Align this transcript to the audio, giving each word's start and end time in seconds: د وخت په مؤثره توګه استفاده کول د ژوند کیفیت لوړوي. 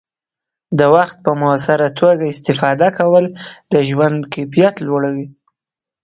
د 0.79 0.81
وخت 0.95 1.17
په 1.25 1.31
مؤثره 1.41 1.89
توګه 1.99 2.23
استفاده 2.33 2.87
کول 2.97 3.25
د 3.71 3.73
ژوند 3.89 4.19
کیفیت 4.33 4.75
لوړوي. 4.87 5.27